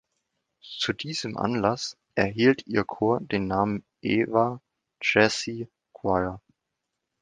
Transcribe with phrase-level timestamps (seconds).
[0.63, 4.59] Zu diesem Anlass erhielt ihr Chor den Namen "Eva
[4.99, 6.41] Jessye Choir".